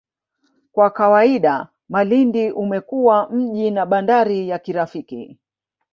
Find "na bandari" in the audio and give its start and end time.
3.71-4.49